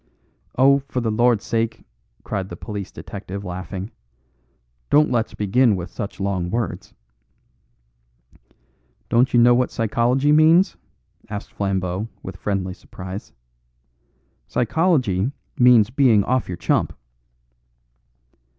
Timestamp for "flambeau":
11.53-12.07